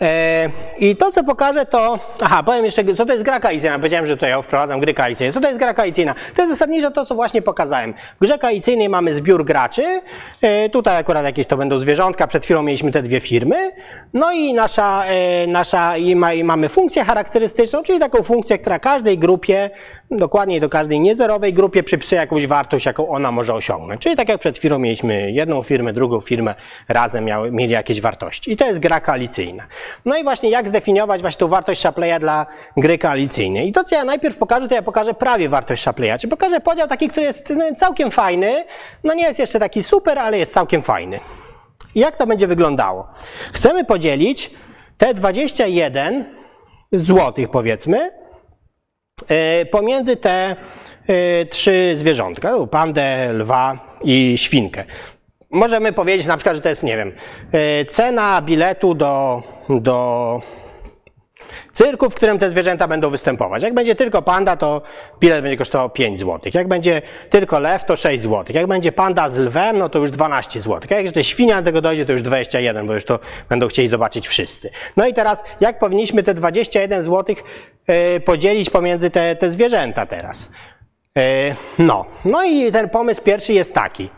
E, 0.00 0.50
I 0.78 0.96
to, 0.96 1.12
co 1.12 1.24
pokażę, 1.24 1.66
to... 1.66 1.98
Aha, 2.20 2.42
powiem 2.42 2.64
jeszcze, 2.64 2.94
co 2.94 3.06
to 3.06 3.12
jest 3.12 3.24
gra 3.24 3.40
koalicyjna. 3.40 3.78
Powiedziałem, 3.78 4.06
że 4.06 4.16
to 4.16 4.26
ja 4.26 4.42
wprowadzam 4.42 4.80
gry 4.80 4.94
koalicyjne. 4.94 5.32
Co 5.32 5.40
to 5.40 5.48
jest 5.48 5.58
gra 5.58 5.74
koalicyjna? 5.74 6.14
To 6.34 6.42
jest 6.42 6.52
zasadniczo 6.52 6.90
to, 6.90 7.06
co 7.06 7.14
właśnie 7.14 7.42
pokazałem. 7.42 7.94
W 8.20 8.24
grze 8.24 8.38
koalicyjnej 8.38 8.88
mamy 8.88 9.14
zbiór 9.14 9.44
graczy. 9.44 10.00
E, 10.40 10.68
tutaj 10.68 10.96
akurat 10.96 11.24
jakieś 11.24 11.46
to 11.46 11.56
będą 11.56 11.78
zwierzątka. 11.78 12.26
Przed 12.26 12.44
chwilą 12.44 12.62
mieliśmy 12.62 12.92
te 12.92 13.02
dwie 13.02 13.20
firmy. 13.20 13.72
No 14.14 14.32
i 14.32 14.54
nasza, 14.54 15.04
e, 15.06 15.46
nasza 15.46 15.96
i 15.96 16.14
mamy 16.44 16.68
funkcję 16.68 17.04
charakterystyczną, 17.04 17.82
czyli 17.82 17.98
taką 17.98 18.22
funkcję, 18.22 18.58
która 18.58 18.78
każdej 18.78 19.18
grupie 19.18 19.70
dokładniej 20.10 20.60
do 20.60 20.68
każdej 20.68 21.00
niezerowej 21.00 21.54
grupie 21.54 21.82
przypisuje 21.82 22.20
jakąś 22.20 22.46
wartość, 22.46 22.86
jaką 22.86 23.08
ona 23.08 23.32
może 23.32 23.54
osiągnąć. 23.54 24.00
Czyli 24.00 24.16
tak 24.16 24.28
jak 24.28 24.40
przed 24.40 24.58
chwilą 24.58 24.78
mieliśmy 24.78 25.30
jedną 25.30 25.62
firmę, 25.62 25.92
drugą 25.92 26.20
firmę, 26.20 26.54
razem 26.88 27.24
miały, 27.24 27.52
mieli 27.52 27.72
jakieś 27.72 28.00
wartości. 28.00 28.52
I 28.52 28.56
to 28.56 28.66
jest 28.66 28.80
gra 28.80 29.00
koalicyjna. 29.00 29.66
No 30.04 30.16
i 30.16 30.22
właśnie 30.24 30.50
jak 30.50 30.68
zdefiniować 30.68 31.20
właśnie 31.20 31.38
tą 31.38 31.48
wartość 31.48 31.80
Shapleya 31.80 32.20
dla 32.20 32.46
gry 32.76 32.98
koalicyjnej. 32.98 33.68
I 33.68 33.72
to, 33.72 33.84
co 33.84 33.94
ja 33.94 34.04
najpierw 34.04 34.36
pokażę, 34.36 34.68
to 34.68 34.74
ja 34.74 34.82
pokażę 34.82 35.14
prawie 35.14 35.48
wartość 35.48 35.82
Shapleya. 35.82 36.18
Czyli 36.20 36.30
pokażę 36.30 36.60
podział 36.60 36.88
taki, 36.88 37.08
który 37.08 37.26
jest 37.26 37.50
no, 37.50 37.64
całkiem 37.76 38.10
fajny. 38.10 38.64
No 39.04 39.14
nie 39.14 39.22
jest 39.22 39.38
jeszcze 39.38 39.58
taki 39.58 39.82
super, 39.82 40.18
ale 40.18 40.38
jest 40.38 40.52
całkiem 40.52 40.82
fajny. 40.82 41.20
I 41.94 42.00
jak 42.00 42.16
to 42.16 42.26
będzie 42.26 42.46
wyglądało? 42.46 43.08
Chcemy 43.52 43.84
podzielić 43.84 44.50
te 44.98 45.14
21 45.14 46.24
złotych, 46.92 47.50
powiedzmy, 47.50 48.10
e, 49.28 49.64
pomiędzy 49.64 50.16
te 50.16 50.56
e, 51.06 51.46
trzy 51.46 51.92
zwierzątka, 51.96 52.54
pandę, 52.70 53.32
lwa 53.32 53.96
i 54.04 54.38
świnkę. 54.38 54.84
Możemy 55.50 55.92
powiedzieć 55.92 56.26
na 56.26 56.36
przykład, 56.36 56.56
że 56.56 56.62
to 56.62 56.68
jest, 56.68 56.82
nie 56.82 56.96
wiem, 56.96 57.12
e, 57.52 57.84
cena 57.84 58.42
biletu 58.42 58.94
do, 58.94 59.42
do 59.68 60.40
cyrku, 61.72 62.10
w 62.10 62.14
którym 62.14 62.38
te 62.38 62.50
zwierzęta 62.50 62.88
będą 62.88 63.10
występować. 63.10 63.62
Jak 63.62 63.74
będzie 63.74 63.94
tylko 63.94 64.22
panda, 64.22 64.56
to 64.56 64.82
bilet 65.20 65.42
będzie 65.42 65.56
kosztował 65.56 65.90
5 65.90 66.18
zł. 66.18 66.40
Jak 66.54 66.68
będzie 66.68 67.02
tylko 67.30 67.58
lew, 67.58 67.84
to 67.84 67.96
6 67.96 68.22
zł. 68.22 68.44
Jak 68.56 68.66
będzie 68.66 68.92
panda 68.92 69.30
z 69.30 69.38
lwem, 69.38 69.78
no 69.78 69.88
to 69.88 69.98
już 69.98 70.10
12 70.10 70.60
zł. 70.60 70.80
Jak 70.90 71.04
jeszcze 71.04 71.24
świnia 71.24 71.56
do 71.56 71.64
tego 71.64 71.80
dojdzie, 71.80 72.06
to 72.06 72.12
już 72.12 72.22
21, 72.22 72.86
bo 72.86 72.94
już 72.94 73.04
to 73.04 73.18
będą 73.48 73.68
chcieli 73.68 73.88
zobaczyć 73.88 74.28
wszyscy. 74.28 74.70
No 74.96 75.06
i 75.06 75.14
teraz, 75.14 75.44
jak 75.60 75.78
powinniśmy 75.78 76.22
te 76.22 76.34
21 76.34 77.02
zł 77.02 77.36
e, 77.86 78.20
podzielić 78.20 78.70
pomiędzy 78.70 79.10
te, 79.10 79.36
te 79.36 79.50
zwierzęta 79.50 80.06
teraz? 80.06 80.50
E, 81.18 81.54
no. 81.78 82.06
no 82.24 82.44
i 82.44 82.72
ten 82.72 82.88
pomysł 82.88 83.22
pierwszy 83.22 83.52
jest 83.52 83.74
taki. 83.74 84.10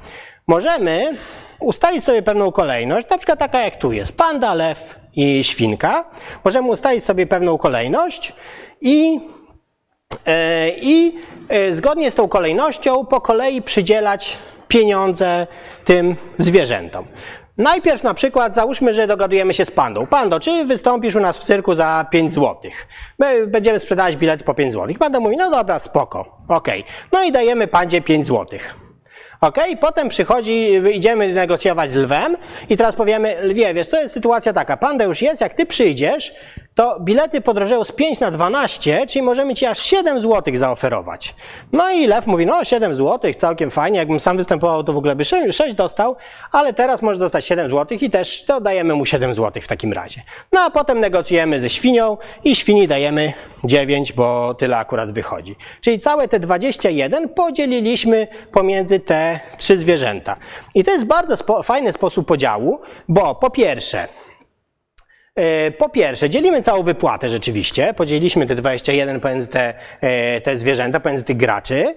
Możemy 0.53 1.17
ustalić 1.61 2.05
sobie 2.05 2.23
pewną 2.23 2.53
kolejność, 2.53 3.11
na 3.11 3.19
przykład 3.19 3.39
taka 3.39 3.61
jak 3.61 3.77
tu 3.77 3.93
jest, 3.93 4.13
panda, 4.13 4.55
lew 4.55 4.95
i 5.17 5.45
świnka. 5.45 6.05
Możemy 6.45 6.69
ustalić 6.69 7.05
sobie 7.05 7.27
pewną 7.27 7.59
kolejność 7.59 8.33
i, 8.81 9.21
e, 10.27 10.71
i 10.71 11.19
e, 11.49 11.75
zgodnie 11.75 12.11
z 12.11 12.15
tą 12.15 12.29
kolejnością 12.29 13.07
po 13.07 13.21
kolei 13.21 13.63
przydzielać 13.63 14.39
pieniądze 14.69 15.47
tym 15.85 16.17
zwierzętom. 16.39 17.05
Najpierw 17.59 18.03
na 18.03 18.15
przykład 18.15 18.55
załóżmy, 18.55 18.95
że 18.95 19.07
dogadujemy 19.07 19.55
się 19.55 19.65
z 19.65 19.71
pandą. 19.71 20.07
Pando, 20.07 20.41
czy 20.41 20.65
wystąpisz 20.65 21.15
u 21.15 21.21
nas 21.21 21.39
w 21.39 21.45
cyrku 21.45 21.75
za 21.75 22.07
5 22.11 22.33
zł? 22.33 22.71
My 23.19 23.47
będziemy 23.47 23.79
sprzedawać 23.79 24.17
bilety 24.17 24.45
po 24.45 24.55
5 24.55 24.73
zł. 24.73 24.95
Panda 24.99 25.21
mówi, 25.21 25.37
no 25.37 25.51
dobra, 25.51 25.79
spoko, 25.79 26.37
ok. 26.49 26.69
No 27.13 27.23
i 27.23 27.33
dajemy 27.33 27.67
pandzie 27.67 28.01
5 28.01 28.27
złotych. 28.27 28.82
Ok, 29.43 29.57
potem 29.81 30.09
przychodzi, 30.09 30.81
idziemy 30.93 31.33
negocjować 31.33 31.91
z 31.91 31.97
lwem 31.97 32.37
i 32.69 32.77
teraz 32.77 32.95
powiemy, 32.95 33.37
lwie, 33.43 33.75
wiesz, 33.75 33.89
to 33.89 34.01
jest 34.01 34.15
sytuacja 34.15 34.53
taka, 34.53 34.77
panda 34.77 35.05
już 35.05 35.23
jest, 35.23 35.41
jak 35.41 35.55
ty 35.55 35.67
przyjdziesz, 35.67 36.35
to 36.75 37.01
bilety 37.01 37.41
podrożeją 37.41 37.85
z 37.85 37.93
5 37.93 38.21
na 38.21 38.31
12, 38.31 39.07
czyli 39.07 39.23
możemy 39.23 39.55
ci 39.55 39.67
aż 39.67 39.79
7 39.79 40.21
zł 40.21 40.57
zaoferować. 40.57 41.35
No 41.73 41.91
i 41.91 42.07
lew 42.07 42.27
mówi, 42.27 42.47
no 42.47 42.65
7 42.65 42.95
zł, 42.95 43.35
całkiem 43.35 43.71
fajnie, 43.71 43.99
jakbym 43.99 44.21
sam 44.21 44.37
występował, 44.37 44.85
to 44.85 44.93
w 44.93 44.97
ogóle 44.97 45.17
by 45.17 45.25
6 45.25 45.75
dostał, 45.75 46.17
ale 46.53 46.73
teraz 46.73 47.03
może 47.03 47.21
dostać 47.21 47.47
7 47.47 47.71
zł 47.71 47.99
i 48.01 48.11
też 48.11 48.45
to 48.45 48.61
dajemy 48.61 48.95
mu 48.95 49.07
7 49.07 49.35
zł 49.35 49.63
w 49.63 49.69
takim 49.69 49.93
razie. 49.93 50.23
No 50.53 50.61
a 50.61 50.71
potem 50.71 51.01
negocjujemy 51.01 51.61
ze 51.61 51.71
świnią 51.71 52.17
i 52.45 52.57
świni 52.57 52.89
dajemy 52.89 53.33
9, 53.65 54.13
bo 54.13 54.55
tyle 54.55 54.79
akurat 54.79 55.13
wychodzi. 55.13 55.57
Czyli 55.81 56.01
całe 56.01 56.29
te 56.29 56.41
21 56.41 57.29
podzieliliśmy 57.29 58.29
pomiędzy 58.53 59.01
te 59.01 59.41
trzy 59.59 59.79
zwierzęta. 59.79 60.37
I 60.75 60.85
to 60.85 60.91
jest 60.91 61.05
bardzo 61.05 61.37
spo 61.37 61.63
fajny 61.63 61.93
sposób 61.93 62.27
podziału, 62.27 62.81
bo 63.09 63.35
po 63.35 63.51
pierwsze, 63.51 64.09
po 65.79 65.89
pierwsze, 65.89 66.31
dzielimy 66.31 66.63
całą 66.63 66.83
wypłatę 66.83 67.31
rzeczywiście, 67.31 67.95
podzieliliśmy 67.95 68.47
te 68.47 68.55
21 68.55 69.21
pomiędzy 69.21 69.47
te, 69.47 69.75
e, 70.01 70.41
te 70.41 70.59
zwierzęta, 70.59 71.01
pomiędzy 71.01 71.25
tych 71.25 71.37
graczy. 71.37 71.95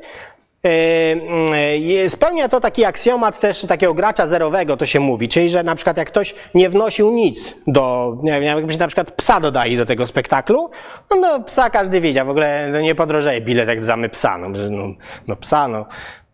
E, 0.65 2.09
spełnia 2.09 2.49
to 2.49 2.59
taki 2.59 2.85
aksjomat 2.85 3.39
też 3.39 3.61
takiego 3.61 3.93
gracza 3.93 4.27
zerowego, 4.27 4.77
to 4.77 4.85
się 4.85 4.99
mówi, 4.99 5.29
czyli 5.29 5.49
że 5.49 5.63
na 5.63 5.75
przykład 5.75 5.97
jak 5.97 6.07
ktoś 6.07 6.35
nie 6.53 6.69
wnosił 6.69 7.11
nic 7.11 7.55
do, 7.67 8.17
nie 8.23 8.41
wiem, 8.41 8.67
na 8.79 8.87
przykład 8.87 9.11
psa 9.11 9.39
dodali 9.39 9.77
do 9.77 9.85
tego 9.85 10.07
spektaklu, 10.07 10.69
no, 11.09 11.15
no 11.15 11.43
psa 11.43 11.69
każdy 11.69 12.01
wiedział, 12.01 12.25
w 12.25 12.29
ogóle 12.29 12.69
no, 12.71 12.81
nie 12.81 12.95
podrożeje 12.95 13.41
bilet 13.41 13.67
jak 13.67 13.85
damy 13.85 14.09
psa, 14.09 14.37
no, 14.37 14.49
no, 14.69 14.93
no 15.27 15.35
psa, 15.35 15.67
no 15.67 15.85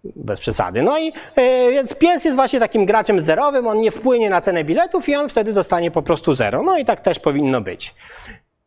bez 0.04 0.40
przesady. 0.40 0.84
No 0.84 1.00
i 1.00 1.06
yy, 1.06 1.72
więc 1.72 1.96
pies 1.96 2.26
jest 2.26 2.36
właśnie 2.36 2.60
takim 2.60 2.86
graczem 2.86 3.22
zerowym, 3.22 3.68
on 3.68 3.82
nie 3.82 3.92
wpłynie 3.92 4.30
na 4.30 4.42
cenę 4.42 4.64
biletów 4.64 5.10
i 5.10 5.16
on 5.16 5.30
wtedy 5.30 5.54
dostanie 5.54 5.92
po 5.92 6.02
prostu 6.02 6.34
zero. 6.34 6.64
No 6.64 6.78
i 6.78 6.86
tak 6.86 7.02
też 7.02 7.20
powinno 7.20 7.62
być. 7.62 7.96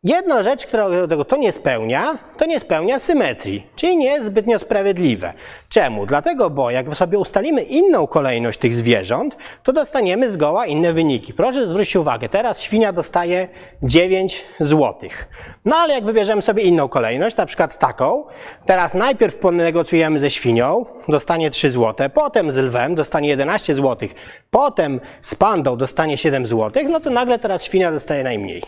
Jedna 0.05 0.43
rzecz, 0.43 0.67
która 0.67 0.87
to 1.27 1.37
nie 1.37 1.51
spełnia, 1.51 2.17
to 2.37 2.45
nie 2.45 2.59
spełnia 2.59 2.99
symetrii, 2.99 3.67
czyli 3.75 3.97
nie 3.97 4.05
jest 4.05 4.25
zbytnio 4.25 4.59
sprawiedliwe. 4.59 5.33
Czemu? 5.69 6.05
Dlatego, 6.05 6.49
bo 6.49 6.71
jak 6.71 6.95
sobie 6.95 7.19
ustalimy 7.19 7.63
inną 7.63 8.07
kolejność 8.07 8.59
tych 8.59 8.75
zwierząt, 8.75 9.37
to 9.63 9.73
dostaniemy 9.73 10.31
zgoła 10.31 10.65
inne 10.65 10.93
wyniki. 10.93 11.33
Proszę 11.33 11.67
zwrócić 11.67 11.95
uwagę, 11.95 12.29
teraz 12.29 12.61
świnia 12.61 12.93
dostaje 12.93 13.47
9 13.83 14.43
zł. 14.59 15.09
No 15.65 15.75
ale 15.75 15.93
jak 15.93 16.05
wybierzemy 16.05 16.41
sobie 16.41 16.63
inną 16.63 16.89
kolejność, 16.89 17.37
na 17.37 17.45
przykład 17.45 17.79
taką, 17.79 18.23
teraz 18.65 18.93
najpierw 18.93 19.37
ponegocjujemy 19.37 20.19
ze 20.19 20.29
świnią, 20.29 20.85
dostanie 21.07 21.49
3 21.51 21.71
zł, 21.71 22.09
potem 22.13 22.51
z 22.51 22.57
lwem 22.57 22.95
dostanie 22.95 23.29
11 23.29 23.75
zł, 23.75 24.09
potem 24.51 24.99
z 25.21 25.35
pandą 25.35 25.77
dostanie 25.77 26.17
7 26.17 26.47
zł, 26.47 26.83
no 26.89 26.99
to 26.99 27.09
nagle 27.09 27.39
teraz 27.39 27.63
świnia 27.63 27.91
dostaje 27.91 28.23
najmniej. 28.23 28.63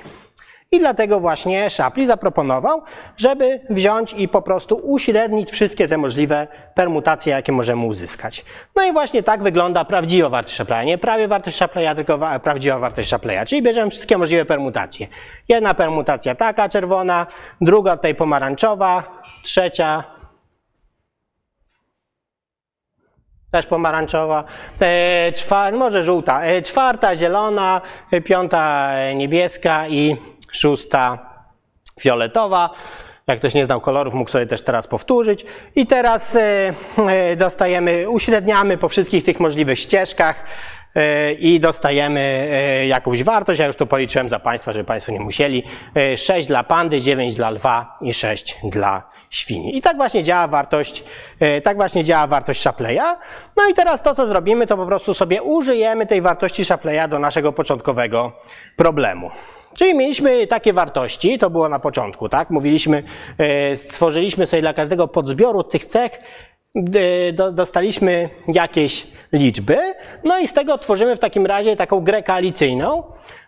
I 0.72 0.80
dlatego 0.80 1.20
właśnie 1.20 1.70
Shapley 1.70 2.06
zaproponował, 2.06 2.82
żeby 3.18 3.62
wziąć 3.70 4.14
i 4.14 4.28
po 4.28 4.42
prostu 4.42 4.76
uśrednić 4.76 5.52
wszystkie 5.52 5.88
te 5.88 5.98
możliwe 5.98 6.48
permutacje, 6.76 7.34
jakie 7.34 7.52
możemy 7.52 7.86
uzyskać. 7.86 8.46
No 8.76 8.84
i 8.84 8.94
właśnie 8.94 9.24
tak 9.24 9.44
wygląda 9.44 9.86
prawdziwa 9.86 10.30
wartość 10.30 10.56
Shapleya. 10.56 10.86
Nie 10.86 10.98
prawie 10.98 11.28
wartość 11.28 11.58
Shapleya, 11.58 11.96
tylko 11.96 12.18
wa 12.18 12.40
prawdziwa 12.40 12.80
wartość 12.80 13.10
Shapleya. 13.10 13.46
Czyli 13.46 13.62
bierzemy 13.62 13.92
wszystkie 13.92 14.18
możliwe 14.18 14.46
permutacje. 14.46 15.08
Jedna 15.50 15.74
permutacja 15.74 16.36
taka, 16.36 16.70
czerwona, 16.70 17.28
druga 17.62 17.96
tutaj 17.96 18.16
pomarańczowa, 18.16 19.22
trzecia 19.44 20.04
też 23.52 23.66
pomarańczowa, 23.66 24.44
e, 24.82 25.72
może 25.72 26.04
żółta, 26.04 26.44
e, 26.44 26.62
czwarta 26.62 27.16
zielona, 27.16 27.82
e, 28.12 28.22
piąta 28.22 28.94
niebieska 29.16 29.88
i 29.88 30.16
szósta 30.52 31.20
fioletowa. 32.00 32.70
Jak 33.28 33.40
ktoś 33.40 33.54
nie 33.54 33.66
znał 33.66 33.82
kolorów, 33.82 34.14
mógł 34.14 34.32
sobie 34.32 34.46
też 34.46 34.64
teraz 34.64 34.88
powtórzyć. 34.88 35.46
I 35.76 35.88
teraz 35.88 36.36
e, 36.36 36.74
e, 37.08 37.36
dostajemy, 37.36 38.10
uśredniamy 38.10 38.78
po 38.78 38.90
wszystkich 38.90 39.24
tych 39.24 39.40
możliwych 39.40 39.80
ścieżkach 39.80 40.44
e, 40.96 41.34
i 41.34 41.60
dostajemy 41.60 42.50
jakąś 42.88 43.24
wartość. 43.24 43.60
Ja 43.60 43.68
już 43.68 43.76
to 43.76 43.86
policzyłem 43.86 44.30
za 44.30 44.40
Państwa, 44.40 44.74
żeby 44.74 44.86
Państwo 44.86 45.12
nie 45.12 45.20
musieli. 45.20 45.64
6 46.18 46.48
dla 46.48 46.64
pandy, 46.64 47.02
9 47.02 47.36
dla 47.36 47.50
lwa 47.50 47.98
i 48.02 48.14
6 48.14 48.58
dla 48.64 49.17
I 49.74 49.82
tak 49.82 49.98
właśnie 49.98 50.24
działa 50.24 50.48
wartość, 50.48 51.04
tak 51.64 51.78
właśnie 51.78 52.04
działa 52.04 52.28
wartość 52.28 52.62
Shapleya. 52.62 53.18
No 53.58 53.68
i 53.72 53.74
teraz 53.74 54.04
to, 54.04 54.16
co 54.16 54.28
zrobimy, 54.28 54.68
to 54.68 54.78
po 54.78 54.86
prostu 54.86 55.14
sobie 55.14 55.44
użyjemy 55.44 56.08
tej 56.08 56.22
wartości 56.22 56.66
Shapleya 56.66 57.10
do 57.10 57.20
naszego 57.20 57.54
początkowego 57.54 58.32
problemu. 58.76 59.32
Czyli 59.78 59.94
mieliśmy 59.94 60.48
takie 60.48 60.74
wartości, 60.74 61.40
to 61.40 61.50
było 61.50 61.70
na 61.70 61.80
początku, 61.80 62.30
tak? 62.30 62.50
Mówiliśmy, 62.50 63.04
e, 63.38 63.78
stworzyliśmy 63.78 64.48
sobie 64.48 64.62
dla 64.62 64.74
każdego 64.74 65.08
podzbioru 65.08 65.64
tych 65.64 65.86
cech, 65.86 66.12
e, 66.76 67.52
dostaliśmy 67.52 68.30
jakieś 68.48 69.08
liczby, 69.34 69.78
no 70.24 70.40
i 70.40 70.48
z 70.48 70.54
tego 70.54 70.78
tworzymy 70.78 71.16
w 71.16 71.20
takim 71.20 71.46
razie 71.46 71.76
taką 71.76 72.00
grę 72.00 72.24
koalicyjną. 72.24 73.04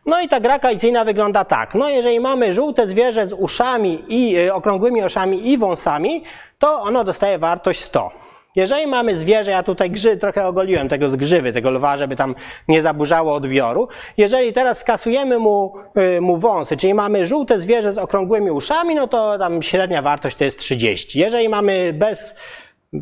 No 0.05 0.21
i 0.21 0.29
ta 0.29 0.39
gra 0.39 0.59
koalicyjna 0.59 1.05
wygląda 1.05 1.45
tak. 1.45 1.75
No 1.75 1.89
jeżeli 1.89 2.19
mamy 2.19 2.53
żółte 2.53 2.87
zwierzę 2.87 3.25
z 3.25 3.33
uszami 3.33 4.03
i 4.07 4.37
e, 4.37 4.53
okrągłymi 4.53 5.03
uszami 5.03 5.51
i 5.51 5.57
wąsami, 5.57 6.23
to 6.59 6.81
ono 6.81 7.03
dostaje 7.03 7.37
wartość 7.37 7.79
100. 7.79 8.11
Jeżeli 8.55 8.87
mamy 8.87 9.17
zwierzę, 9.17 9.51
ja 9.51 9.63
tutaj 9.63 9.91
grzy, 9.91 10.17
trochę 10.17 10.47
ogoliłem 10.47 10.89
tego 10.89 11.09
z 11.09 11.15
grzywy, 11.15 11.53
tego 11.53 11.71
lwa, 11.71 11.97
żeby 11.97 12.15
tam 12.15 12.35
nie 12.67 12.81
zaburzało 12.81 13.33
odbioru. 13.33 13.87
Jeżeli 14.17 14.53
teraz 14.53 14.79
skasujemy 14.79 15.39
mu, 15.39 15.73
y, 16.17 16.21
mu 16.21 16.37
wąsy, 16.37 16.77
czyli 16.77 16.93
mamy 16.93 17.25
żółte 17.25 17.59
zwierzę 17.59 17.93
z 17.93 17.97
okrągłymi 17.97 18.51
uszami, 18.51 18.95
no 18.95 19.07
to 19.07 19.37
tam 19.37 19.63
średnia 19.63 20.01
wartość 20.01 20.35
to 20.35 20.43
jest 20.43 20.59
30. 20.59 21.19
Jeżeli 21.19 21.49
mamy 21.49 21.93
bez, 21.93 22.35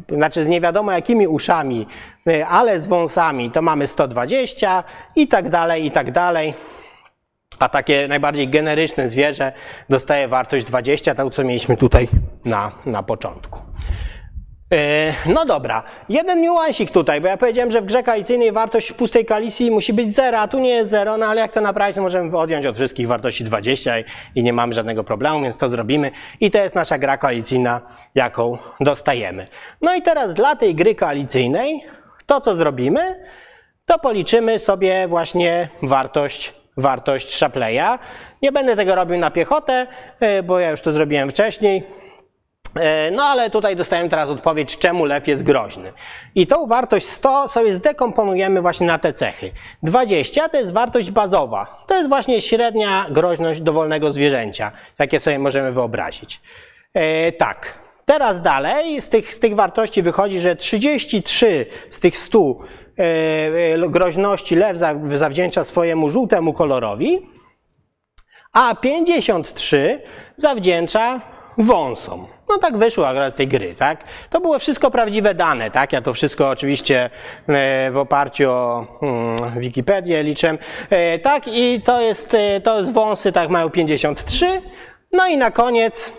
znaczy 0.09 0.43
z 0.43 0.47
nie 0.47 0.61
wiadomo 0.61 0.91
jakimi 0.91 1.27
uszami, 1.27 1.87
y, 2.27 2.45
ale 2.45 2.79
z 2.79 2.87
wąsami, 2.87 3.51
to 3.51 3.61
mamy 3.61 3.87
120 3.87 4.83
i 5.15 5.27
tak 5.27 5.49
dalej, 5.49 5.85
i 5.85 5.91
tak 5.91 6.11
dalej. 6.11 6.53
A 7.59 7.69
takie 7.69 8.07
najbardziej 8.07 8.49
generyczne 8.49 9.09
zwierzę 9.09 9.51
dostaje 9.89 10.27
wartość 10.27 10.65
20, 10.65 11.15
to 11.15 11.29
co 11.29 11.43
mieliśmy 11.43 11.77
tutaj 11.77 12.07
na, 12.45 12.71
na 12.85 13.03
początku. 13.03 13.61
E, 14.71 15.13
no 15.25 15.45
dobra, 15.45 15.83
jeden 16.09 16.41
niuansik 16.41 16.91
tutaj, 16.91 17.21
bo 17.21 17.27
ja 17.27 17.37
powiedziałem, 17.37 17.71
że 17.71 17.81
w 17.81 17.85
grze 17.85 18.03
koalicyjnej 18.03 18.51
wartość 18.51 18.93
pustej 18.93 19.25
koalicji 19.25 19.71
musi 19.71 19.93
być 19.93 20.15
0, 20.15 20.39
a 20.39 20.47
tu 20.47 20.59
nie 20.59 20.69
jest 20.69 20.91
0, 20.91 21.17
no 21.17 21.25
ale 21.25 21.41
jak 21.41 21.51
chcę 21.51 21.61
naprawić, 21.61 21.95
to 21.95 22.01
możemy 22.01 22.37
odjąć 22.37 22.65
od 22.65 22.75
wszystkich 22.75 23.07
wartości 23.07 23.43
20 23.43 23.99
i, 23.99 24.03
i 24.35 24.43
nie 24.43 24.53
mamy 24.53 24.73
żadnego 24.73 25.03
problemu, 25.03 25.41
więc 25.41 25.57
to 25.57 25.69
zrobimy. 25.69 26.11
I 26.39 26.51
to 26.51 26.57
jest 26.57 26.75
nasza 26.75 26.97
gra 26.97 27.17
koalicyjna, 27.17 27.81
jaką 28.15 28.57
dostajemy. 28.79 29.47
No 29.81 29.95
i 29.95 30.01
teraz 30.01 30.33
dla 30.33 30.55
tej 30.55 30.75
gry 30.75 30.95
koalicyjnej, 30.95 31.83
to 32.25 32.41
co 32.41 32.55
zrobimy, 32.55 33.25
to 33.85 33.99
policzymy 33.99 34.59
sobie 34.59 35.07
właśnie 35.07 35.69
wartość 35.81 36.53
wartość 36.77 37.35
Shapleya. 37.35 37.99
Nie 38.41 38.51
będę 38.51 38.75
tego 38.75 38.95
robił 38.95 39.17
na 39.17 39.31
piechotę, 39.31 39.87
e, 40.19 40.43
bo 40.43 40.59
ja 40.59 40.71
już 40.71 40.81
to 40.81 40.91
zrobiłem 40.91 41.31
wcześniej. 41.31 41.83
E, 42.75 43.11
No 43.11 43.23
ale 43.23 43.49
tutaj 43.49 43.75
dostajemy 43.75 44.09
teraz 44.09 44.29
odpowiedź, 44.29 44.77
czemu 44.77 45.05
lew 45.05 45.27
jest 45.27 45.43
groźny. 45.43 45.93
I 46.35 46.47
tą 46.47 46.67
wartość 46.67 47.05
100 47.05 47.47
sobie 47.47 47.75
zdekomponujemy 47.75 48.61
właśnie 48.61 48.87
na 48.87 48.99
te 48.99 49.13
cechy. 49.13 49.51
20 49.83 50.49
to 50.49 50.57
jest 50.57 50.73
wartość 50.73 51.11
bazowa. 51.11 51.83
To 51.87 51.95
jest 51.95 52.09
właśnie 52.09 52.41
średnia 52.41 53.05
groźność 53.11 53.61
dowolnego 53.61 54.11
zwierzęcia, 54.11 54.71
jakie 54.99 55.19
sobie 55.19 55.39
możemy 55.39 55.71
wyobrazić. 55.71 56.41
E, 56.93 57.31
tak. 57.31 57.73
Teraz 58.05 58.41
dalej 58.41 59.01
z 59.01 59.09
tych, 59.09 59.33
z 59.33 59.39
tych 59.39 59.55
wartości 59.55 60.01
wychodzi, 60.01 60.41
że 60.41 60.55
33 60.55 61.65
z 61.89 61.99
tych 61.99 62.17
100 62.17 62.39
e, 62.39 63.03
e, 63.03 63.89
groźności 63.89 64.55
lew 64.55 64.77
za- 64.77 64.95
zawdzięcza 65.13 65.63
swojemu 65.65 66.09
żółtemu 66.09 66.53
kolorowi, 66.53 67.29
a 68.53 68.75
53 68.75 70.01
zawdzięcza 70.37 71.21
wąsom. 71.57 72.27
No 72.49 72.57
tak 72.57 72.77
wyszło 72.77 73.07
akurat 73.07 73.33
z 73.33 73.37
tej 73.37 73.47
gry, 73.47 73.75
tak? 73.75 74.03
To 74.29 74.41
było 74.41 74.59
wszystko 74.59 74.91
prawdziwe 74.91 75.33
dane, 75.35 75.71
tak? 75.71 75.93
Ja 75.93 76.01
to 76.01 76.13
wszystko 76.13 76.49
oczywiście 76.49 77.09
e, 77.47 77.91
w 77.91 77.97
oparciu 77.97 78.49
o 78.51 78.85
mm, 79.01 79.59
Wikipedię 79.59 80.23
liczę. 80.23 80.57
E, 80.89 81.19
Tak 81.19 81.47
i 81.47 81.81
to 81.81 82.01
jest, 82.01 82.33
e, 82.33 82.61
to 82.61 82.79
jest 82.79 82.93
wąsy, 82.93 83.31
tak 83.31 83.49
mają 83.49 83.69
53. 83.69 84.61
No 85.11 85.27
i 85.27 85.37
na 85.37 85.51
koniec 85.51 86.13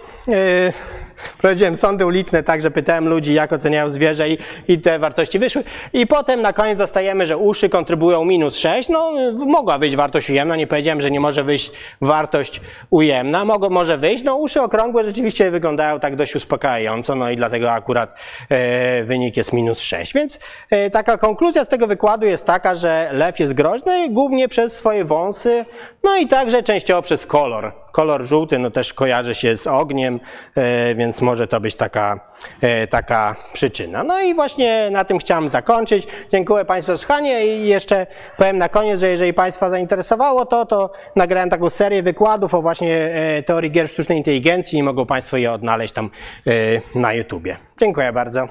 prowadziłem 1.38 1.76
sądy 1.76 2.06
uliczne, 2.06 2.42
także 2.42 2.70
pytałem 2.70 3.08
ludzi, 3.08 3.34
jak 3.34 3.52
oceniają 3.52 3.90
zwierzę 3.90 4.28
i, 4.28 4.38
i 4.68 4.78
te 4.78 4.98
wartości 4.98 5.38
wyszły. 5.38 5.64
I 5.92 6.06
potem 6.06 6.42
na 6.42 6.52
koniec 6.52 6.78
dostajemy, 6.78 7.26
że 7.26 7.36
uszy 7.36 7.68
kontrybują 7.68 8.24
minus 8.24 8.56
6. 8.56 8.88
No 8.88 9.12
mogła 9.46 9.78
wyjść 9.78 9.96
wartość 9.96 10.30
ujemna, 10.30 10.56
nie 10.56 10.66
powiedziałem, 10.66 11.02
że 11.02 11.10
nie 11.10 11.20
może 11.20 11.44
wyjść 11.44 11.70
wartość 12.00 12.60
ujemna. 12.90 13.44
Mogło, 13.44 13.70
może 13.70 13.98
wyjść. 13.98 14.24
No 14.24 14.36
uszy 14.36 14.62
okrągłe 14.62 15.04
rzeczywiście 15.04 15.50
wyglądają 15.50 16.00
tak 16.00 16.16
dość 16.16 16.36
uspokajająco, 16.36 17.14
no 17.14 17.30
i 17.30 17.36
dlatego 17.36 17.72
akurat 17.72 18.14
e, 18.48 19.04
wynik 19.04 19.36
jest 19.36 19.52
minus 19.52 19.80
6. 19.80 20.14
Więc 20.14 20.38
e, 20.70 20.90
taka 20.90 21.18
konkluzja 21.18 21.64
z 21.64 21.68
tego 21.68 21.86
wykładu 21.86 22.26
jest 22.26 22.46
taka, 22.46 22.74
że 22.74 23.10
lew 23.12 23.38
jest 23.40 23.54
groźny 23.54 24.08
głównie 24.10 24.48
przez 24.48 24.72
swoje 24.76 25.04
wąsy, 25.04 25.64
no 26.04 26.16
i 26.16 26.28
także 26.28 26.62
częściowo 26.62 27.02
przez 27.02 27.26
kolor. 27.26 27.72
Kolor 27.92 28.24
żółty 28.24 28.58
no 28.58 28.70
też 28.70 28.94
kojarzy 28.94 29.34
się 29.34 29.56
z 29.56 29.66
ogniem, 29.66 30.20
e, 30.54 30.94
więc 30.94 31.20
może 31.28 31.48
to 31.48 31.60
być 31.60 31.74
taka, 31.74 32.20
e, 32.60 32.86
taka 32.86 33.36
przyczyna. 33.52 34.04
No 34.04 34.20
i 34.20 34.34
właśnie 34.34 34.90
na 34.90 35.04
tym 35.04 35.18
chciałem 35.18 35.48
zakończyć. 35.48 36.06
Dziękuję 36.32 36.64
Państwu 36.64 36.92
za 36.92 36.98
słuchanie 36.98 37.46
i 37.46 37.68
jeszcze 37.68 38.06
powiem 38.36 38.58
na 38.58 38.68
koniec, 38.68 39.00
że 39.00 39.08
jeżeli 39.08 39.32
Państwa 39.32 39.70
zainteresowało 39.70 40.46
to, 40.46 40.66
to 40.66 40.90
nagrałem 41.16 41.50
taką 41.50 41.70
serię 41.70 42.02
wykładów 42.02 42.54
o 42.54 42.62
właśnie 42.62 42.94
e, 42.94 43.42
teorii 43.42 43.70
gier 43.70 43.88
sztucznej 43.88 44.18
inteligencji 44.18 44.78
i 44.78 44.82
mogą 44.82 45.06
Państwo 45.06 45.36
je 45.36 45.52
odnaleźć 45.52 45.94
tam 45.94 46.10
e, 46.46 46.50
na 46.94 47.12
YouTubie. 47.12 47.56
Dziękuję 47.80 48.12
bardzo. 48.12 48.48